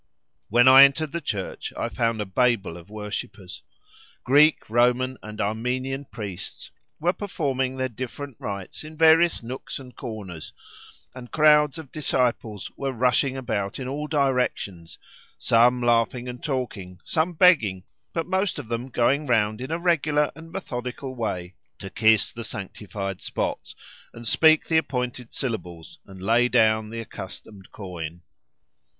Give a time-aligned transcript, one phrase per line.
[0.49, 3.61] When I entered the church I found a babel of worshippers.
[4.23, 10.53] Greek, Roman, and Armenian priests were performing their different rites in various nooks and corners,
[11.13, 14.97] and crowds of disciples were rushing about in all directions,
[15.37, 20.31] some laughing and talking, some begging, but most of them going round in a regular
[20.35, 23.75] and methodical way to kiss the sanctified spots,
[24.15, 28.23] and speak the appointed syllables, and lay down the accustomed coin.